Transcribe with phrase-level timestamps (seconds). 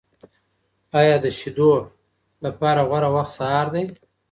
[0.99, 1.71] آیا د شیدو
[2.45, 3.83] لپاره غوره وخت سهار دی؟